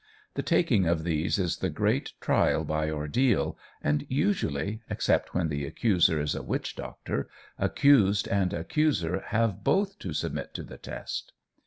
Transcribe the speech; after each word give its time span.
The 0.33 0.41
taking 0.41 0.87
of 0.87 1.03
these 1.03 1.37
is 1.37 1.57
the 1.57 1.69
great 1.69 2.13
trial 2.19 2.63
by 2.63 2.89
ordeal, 2.89 3.55
and, 3.83 4.03
usually, 4.09 4.81
except 4.89 5.35
when 5.35 5.47
the 5.49 5.63
accuser 5.63 6.19
is 6.19 6.33
a 6.33 6.41
witch 6.41 6.75
doctor, 6.75 7.29
accused 7.59 8.27
and 8.27 8.51
accuser 8.51 9.19
have 9.27 9.63
both 9.63 9.99
to 9.99 10.11
submit 10.13 10.55
to 10.55 10.63
the 10.63 10.79
test. 10.79 11.33